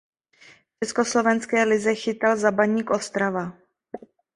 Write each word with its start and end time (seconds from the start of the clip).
V 0.75 0.79
československé 0.85 1.63
lize 1.63 1.95
chytal 1.95 2.35
za 2.37 2.51
Baník 2.51 2.89
Ostrava. 2.89 3.51